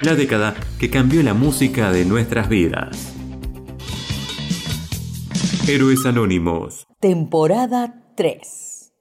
[0.00, 3.14] la década que cambió la música de nuestras vidas.
[5.66, 6.86] Héroes Anónimos.
[7.00, 8.92] Temporada 3.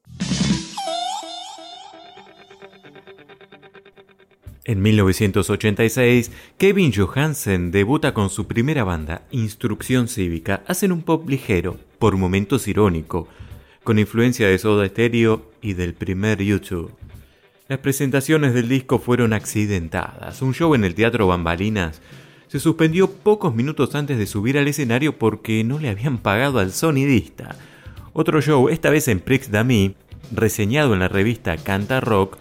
[4.65, 10.63] En 1986, Kevin Johansen debuta con su primera banda, Instrucción Cívica.
[10.67, 13.29] Hacen un pop ligero, por momentos irónico,
[13.85, 16.91] con influencia de Soda Stereo y del primer YouTube.
[17.69, 20.41] Las presentaciones del disco fueron accidentadas.
[20.41, 22.01] Un show en el Teatro Bambalinas
[22.47, 26.71] se suspendió pocos minutos antes de subir al escenario porque no le habían pagado al
[26.71, 27.57] sonidista.
[28.13, 29.95] Otro show, esta vez en Prix d'Ami,
[30.31, 32.37] reseñado en la revista Canta Rock,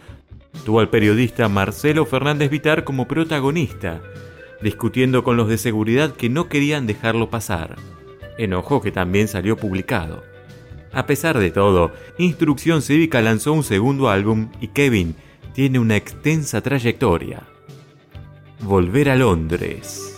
[0.65, 4.01] tuvo al periodista Marcelo Fernández Vitar como protagonista,
[4.63, 7.75] discutiendo con los de seguridad que no querían dejarlo pasar.
[8.39, 10.23] Enojo que también salió publicado.
[10.97, 15.15] A pesar de todo, Instrucción Cívica lanzó un segundo álbum y Kevin
[15.53, 17.43] tiene una extensa trayectoria.
[18.63, 20.17] Volver a Londres.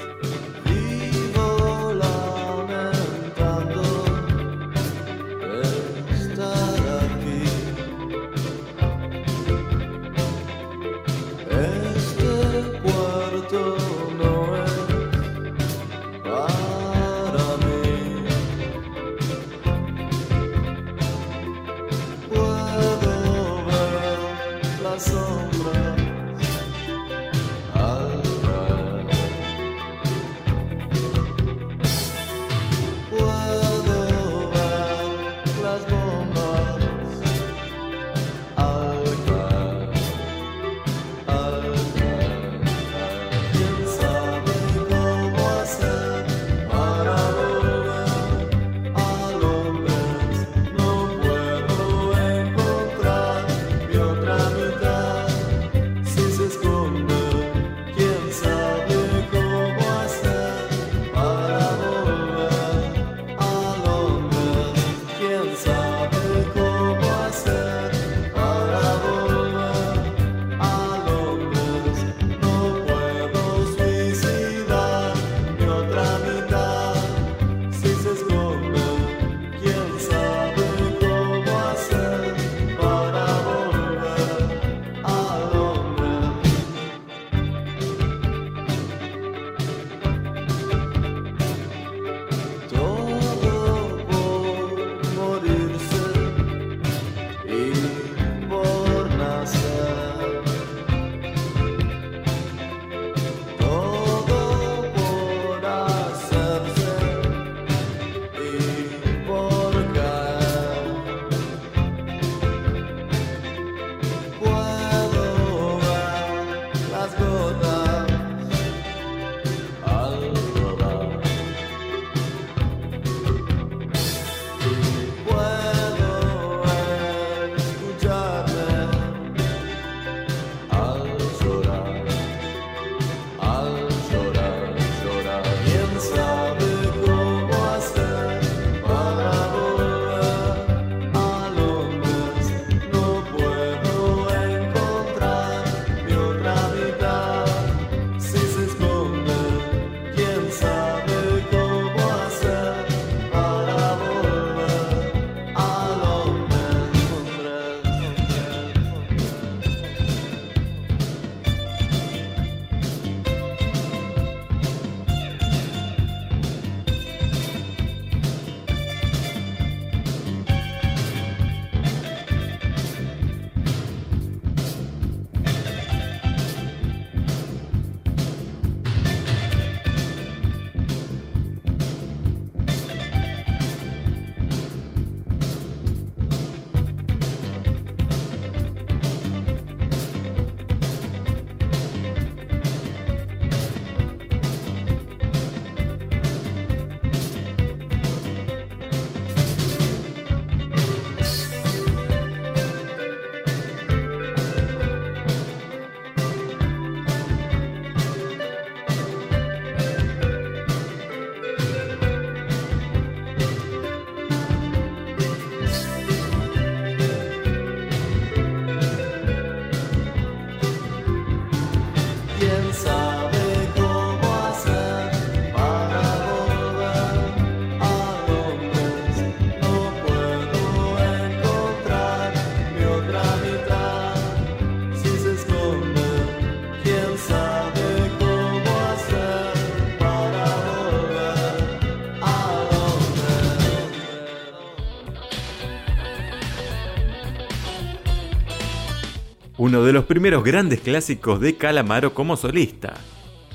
[249.99, 252.95] los primeros grandes clásicos de Calamaro como solista.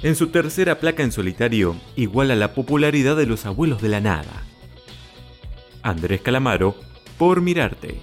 [0.01, 4.43] En su tercera placa en solitario, iguala la popularidad de los abuelos de la nada.
[5.83, 6.75] Andrés Calamaro,
[7.17, 7.97] por mirarte.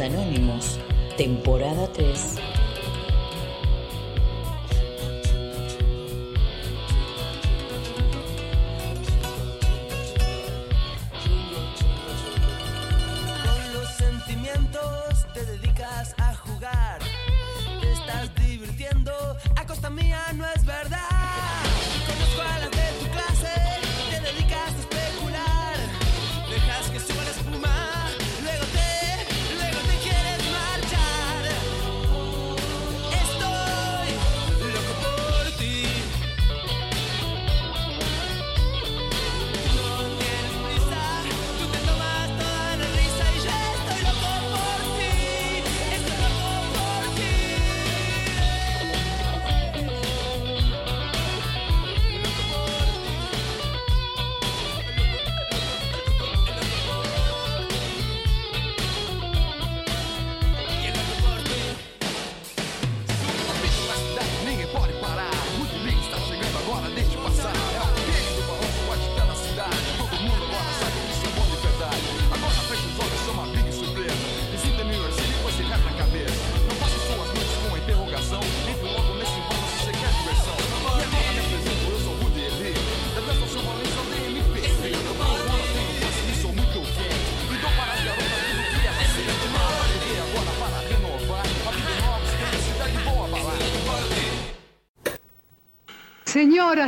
[0.00, 0.78] Anónimos,
[1.16, 2.36] temporada 3,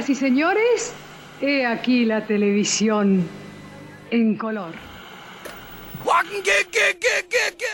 [0.09, 0.95] Y señores,
[1.43, 3.29] he aquí la televisión
[4.11, 4.73] en color.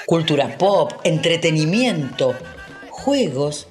[0.04, 2.34] Cultura pop, entretenimiento,
[2.90, 3.68] juegos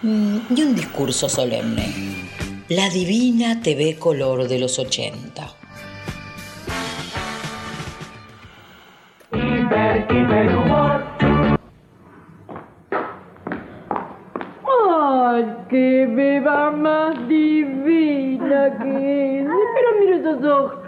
[0.00, 2.30] mm, y un discurso solemne.
[2.70, 5.58] La divina TV color de los 80.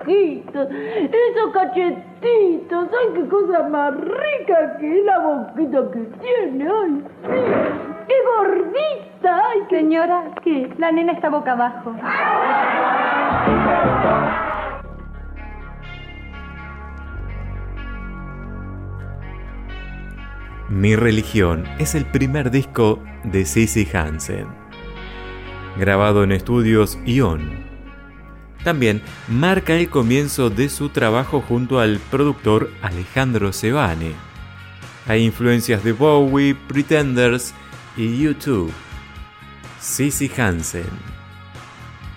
[0.06, 7.40] esos cachetitos, ay, qué cosa más rica que es la boquita que tiene, ay, sí,
[8.08, 9.60] qué gordita, ay.
[9.68, 10.72] Señora, ¿qué?
[10.78, 11.94] La nena está boca abajo.
[20.68, 24.46] Mi religión es el primer disco de Sissy Hansen,
[25.76, 27.69] grabado en estudios Ion
[28.64, 34.12] también marca el comienzo de su trabajo junto al productor Alejandro Sebane.
[35.06, 37.54] Hay influencias de Bowie, Pretenders
[37.96, 38.68] y U2.
[39.80, 40.84] Sissy Hansen.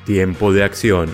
[0.05, 1.09] Tiempo de acción.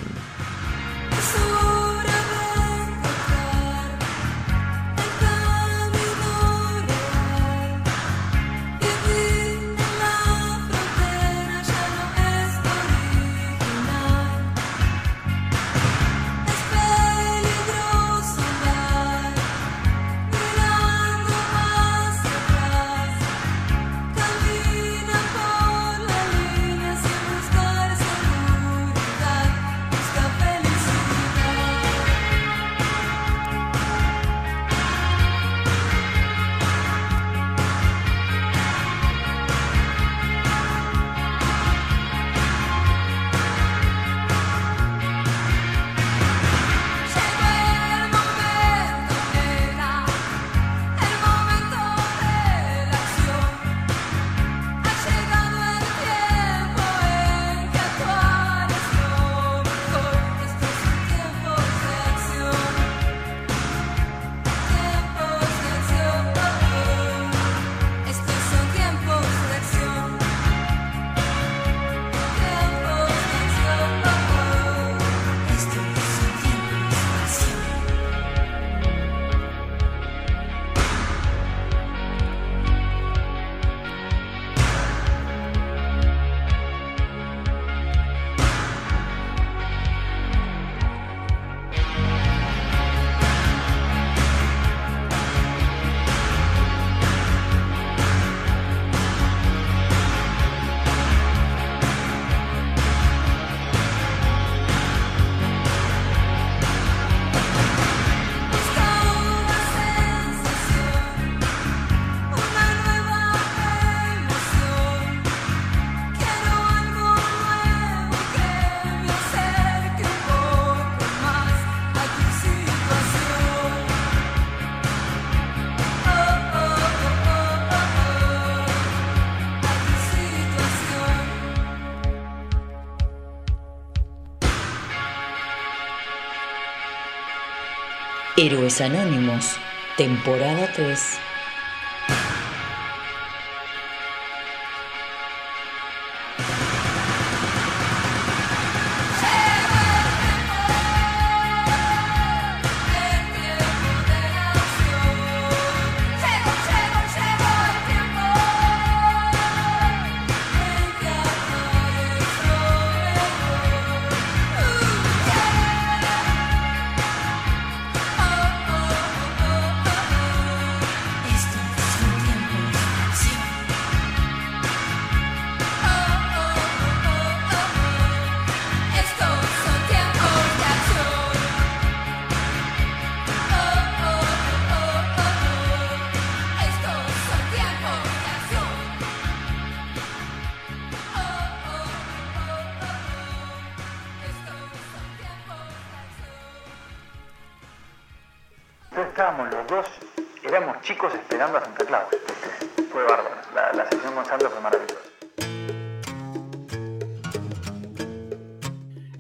[138.41, 139.58] Héroes Anónimos,
[139.98, 141.29] temporada 3.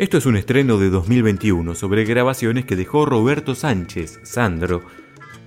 [0.09, 4.81] Esto es un estreno de 2021 sobre grabaciones que dejó Roberto Sánchez, Sandro.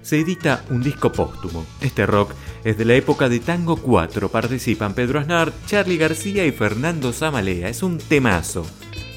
[0.02, 1.66] Se edita un disco póstumo.
[1.80, 2.30] Este rock
[2.62, 4.28] es de la época de Tango 4.
[4.28, 7.68] Participan Pedro Aznar, Charlie García y Fernando Zamalea.
[7.68, 8.64] Es un temazo.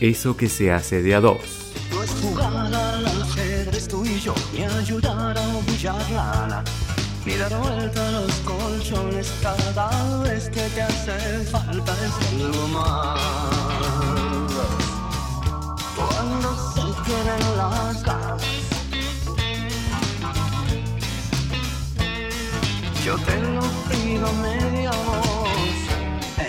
[0.01, 1.37] Eso que se hace de a dos.
[1.91, 6.63] No es jugar al ajedrez tú y yo, ni ayudar a bullar lana,
[7.23, 11.95] ni dar vuelta a los colchones cada vez que te hace falta
[12.73, 14.34] más.
[17.05, 18.41] Tienen las ganas,
[23.05, 24.91] yo te lo pido media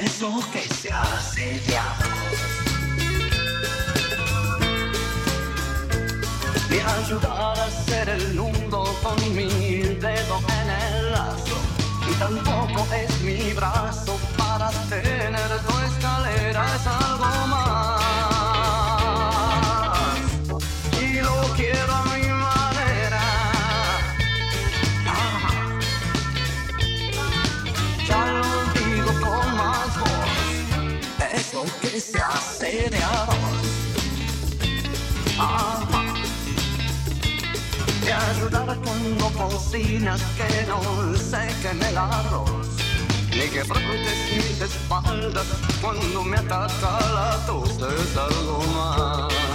[0.05, 2.57] eso que se hace de a dos.
[6.71, 9.49] y ayudar a hacer el mundo con mi
[10.01, 11.57] dedo en el lazo.
[12.11, 17.36] Y tampoco es mi brazo para tener tu escalera, es algo
[38.49, 40.81] Te ayudará cuando cocinas que no
[41.17, 42.69] sequen el arroz.
[43.31, 45.47] Ni que frotes mis espaldas
[45.83, 49.46] cuando me ataca la tos Es algo más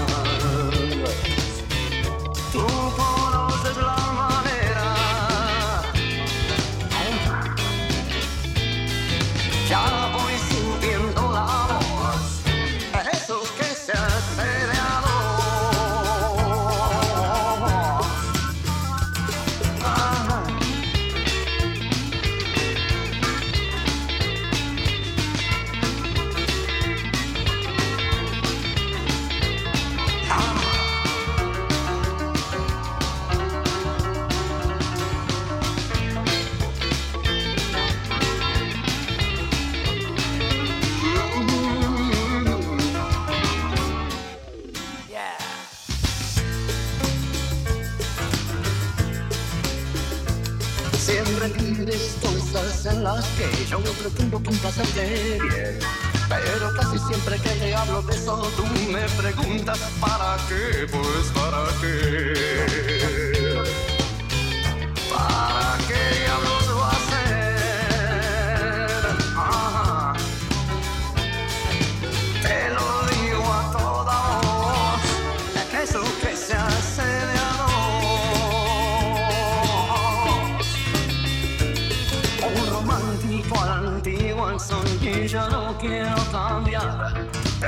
[85.32, 87.14] ya no quiero cambiar.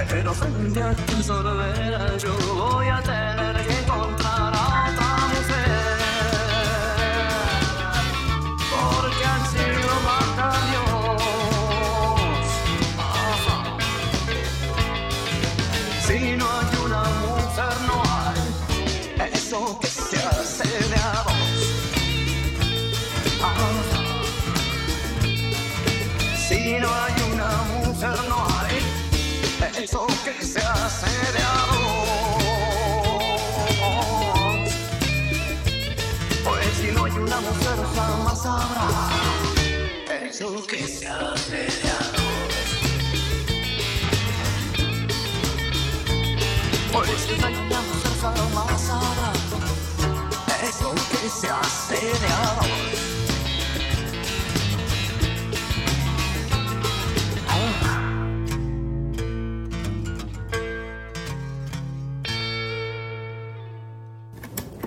[0.10, 4.23] Pero frente a tu sorbera yo voy a tener que encontrar
[40.34, 42.56] eso que se hace de a dos.
[46.92, 49.32] Pues si no hay una mujer, jamás habrá
[50.68, 50.96] eso
[51.62, 52.74] asediador.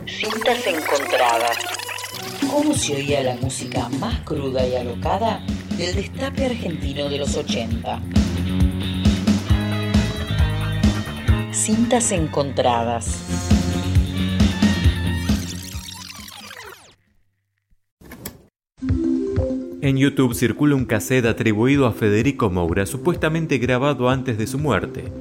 [0.07, 1.76] Cintas encontradas.
[2.57, 5.45] ¿Cómo se oía la música más cruda y alocada
[5.77, 8.01] del destape argentino de los 80?
[11.53, 13.23] Cintas encontradas.
[19.83, 25.13] En YouTube circula un cassette atribuido a Federico Moura, supuestamente grabado antes de su muerte.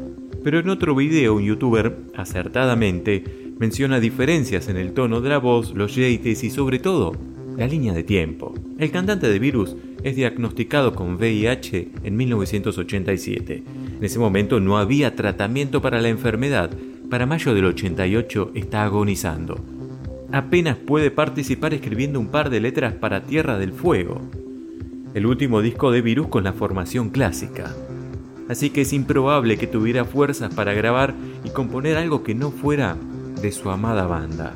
[0.41, 5.73] Pero en otro video un youtuber, acertadamente, menciona diferencias en el tono de la voz,
[5.73, 7.13] los yates y sobre todo,
[7.57, 8.53] la línea de tiempo.
[8.77, 13.63] El cantante de Virus es diagnosticado con VIH en 1987.
[13.97, 16.69] En ese momento no había tratamiento para la enfermedad.
[17.09, 19.63] Para mayo del 88 está agonizando.
[20.31, 24.21] Apenas puede participar escribiendo un par de letras para Tierra del Fuego,
[25.13, 27.73] el último disco de Virus con la formación clásica.
[28.49, 31.15] Así que es improbable que tuviera fuerzas para grabar
[31.45, 32.97] y componer algo que no fuera
[33.45, 34.53] de su amada banda.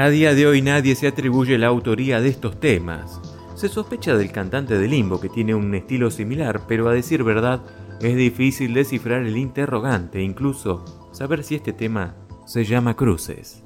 [0.00, 3.20] A día de hoy nadie se atribuye la autoría de estos temas.
[3.54, 7.60] Se sospecha del cantante de Limbo que tiene un estilo similar, pero a decir verdad
[8.00, 13.62] es difícil descifrar el interrogante, incluso saber si este tema se llama Cruces.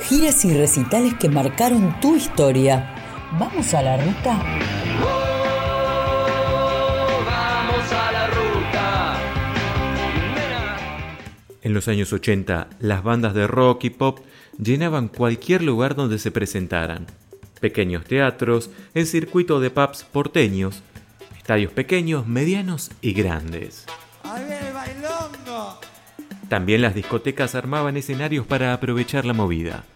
[0.00, 2.94] Giras y recitales que marcaron tu historia.
[3.40, 4.42] ¿Vamos a la ruta?
[11.62, 14.18] En los años 80, las bandas de rock y pop
[14.58, 17.06] llenaban cualquier lugar donde se presentaran.
[17.62, 20.82] Pequeños teatros, el circuito de pubs porteños,
[21.38, 23.86] estadios pequeños, medianos y grandes.
[26.52, 29.86] También las discotecas armaban escenarios para aprovechar la movida.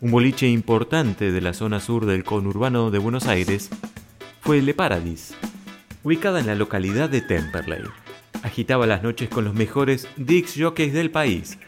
[0.00, 3.68] Un boliche importante de la zona sur del conurbano de Buenos Aires
[4.40, 5.34] fue Le Paradis,
[6.02, 7.82] ubicada en la localidad de Temperley
[8.42, 11.58] agitaba las noches con los mejores Dix jockeys del país,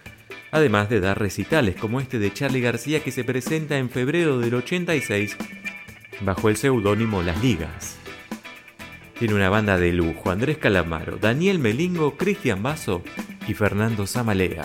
[0.52, 4.54] además de dar recitales como este de Charlie García que se presenta en febrero del
[4.54, 5.36] 86
[6.22, 7.98] bajo el seudónimo Las Ligas.
[9.18, 13.02] Tiene una banda de lujo, Andrés Calamaro, Daniel Melingo, Cristian Basso
[13.46, 14.64] y Fernando Zamalea.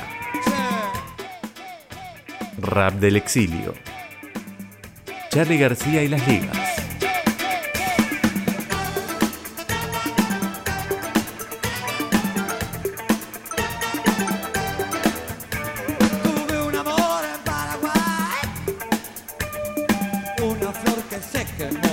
[2.57, 3.75] Rap del exilio.
[5.29, 6.57] Charlie García y Las Ligas.
[16.23, 18.41] Tuve un amor en Paraguay,
[20.41, 21.88] una flor que se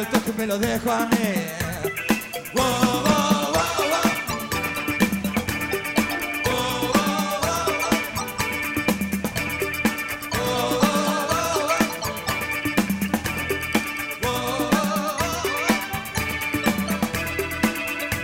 [0.00, 1.16] el toque me lo dejo a mí.
[2.54, 4.00] Wow, wow, wow.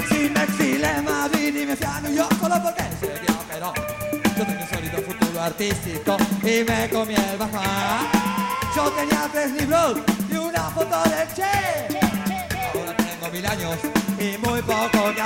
[0.09, 3.37] Si me exilé en Madrid y me fui a New York solo porque se vio
[3.49, 3.57] que.
[4.39, 7.63] Yo tenía un sólido futuro artístico y me comí el bajón.
[8.75, 9.99] Yo tenía tres libros
[10.57, 11.99] una foto de Che.
[12.75, 13.79] Ahora tengo mil años
[14.19, 15.23] y muy poco que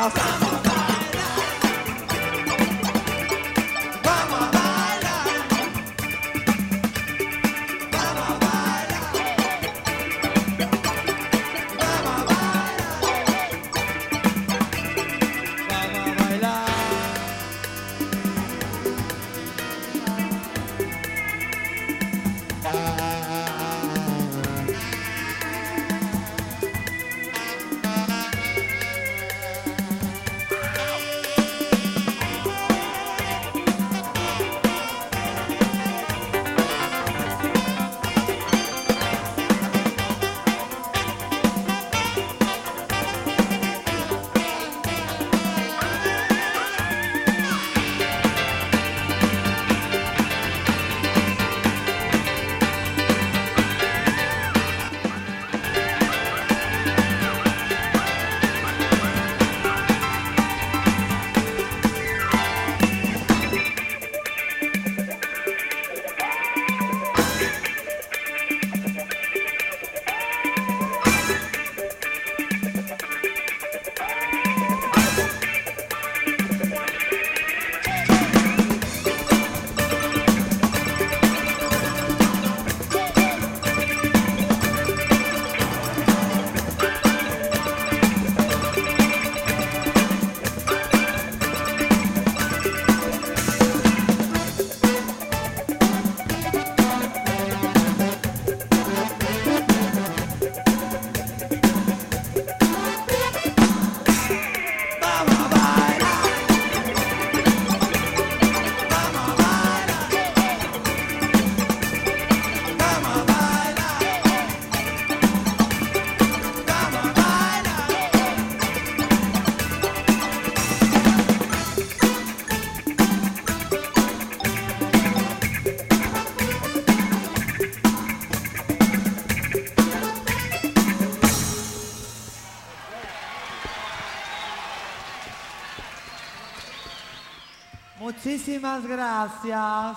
[138.61, 139.97] Muchísimas gracias.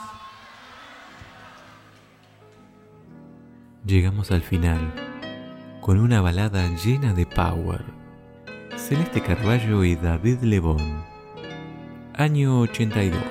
[3.86, 4.94] Llegamos al final
[5.82, 7.84] con una balada llena de power.
[8.78, 11.04] Celeste Carballo y David Lebón.
[12.14, 13.22] Año 82.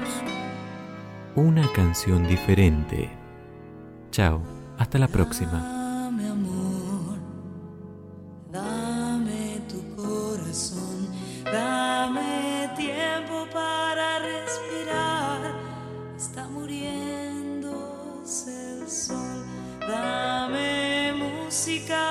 [1.35, 3.11] Una canción diferente.
[4.11, 4.43] Chao,
[4.77, 5.82] hasta la próxima.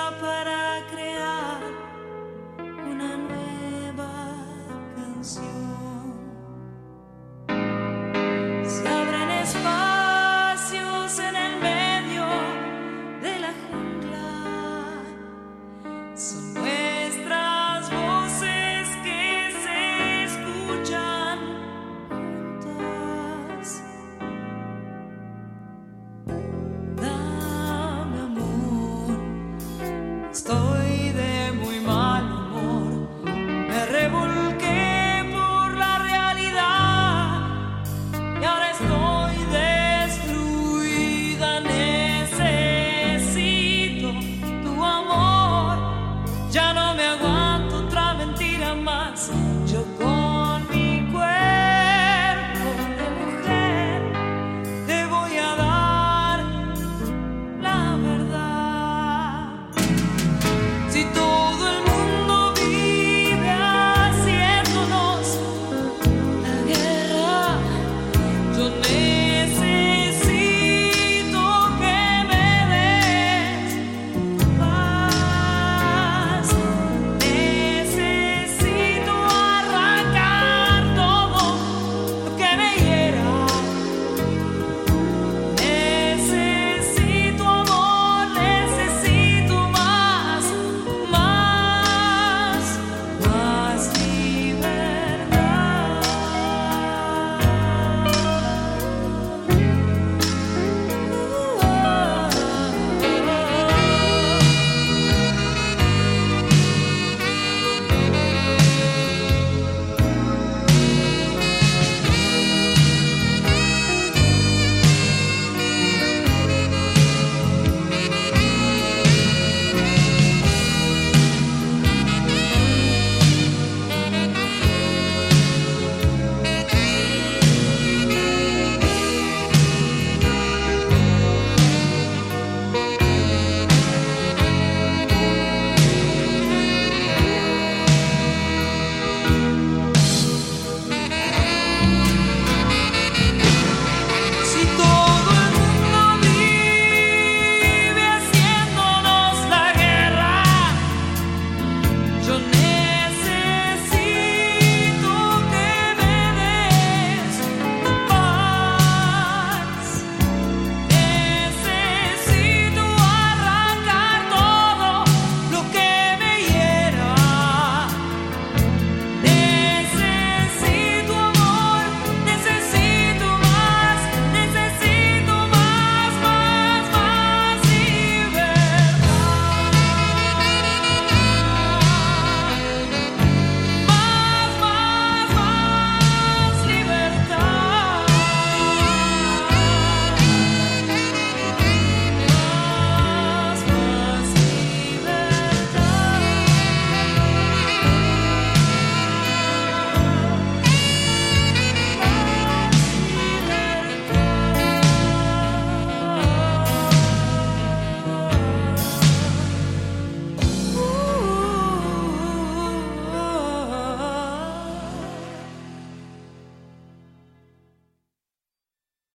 [0.10, 0.51] Para